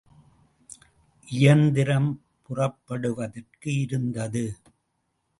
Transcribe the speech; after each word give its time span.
இயந்திரம் 1.27 2.09
புறப்படுவதற்கு 2.41 3.69
இருந்தது. 3.79 4.43